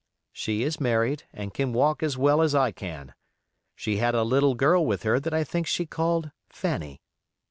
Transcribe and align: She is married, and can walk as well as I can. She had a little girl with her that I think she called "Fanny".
She 0.33 0.63
is 0.63 0.79
married, 0.81 1.25
and 1.31 1.53
can 1.53 1.73
walk 1.73 2.01
as 2.01 2.17
well 2.17 2.41
as 2.41 2.55
I 2.55 2.71
can. 2.71 3.13
She 3.75 3.97
had 3.97 4.15
a 4.15 4.23
little 4.23 4.55
girl 4.55 4.83
with 4.83 5.03
her 5.03 5.19
that 5.19 5.31
I 5.31 5.43
think 5.43 5.67
she 5.67 5.85
called 5.85 6.31
"Fanny". 6.49 7.03